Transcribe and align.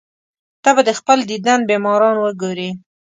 ته 0.63 0.69
به 0.75 0.81
د 0.87 0.89
خپل 0.99 1.19
دیدن 1.31 1.59
بیماران 1.69 2.15
وګورې. 2.19 2.69